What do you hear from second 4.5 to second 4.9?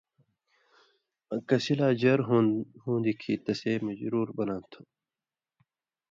تھہ